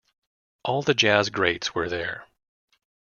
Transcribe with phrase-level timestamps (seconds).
[0.63, 2.25] All the jazz greats were there.